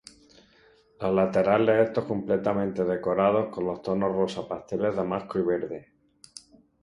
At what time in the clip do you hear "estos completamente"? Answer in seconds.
1.89-2.83